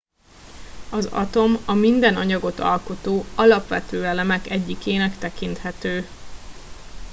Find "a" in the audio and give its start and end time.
1.65-1.73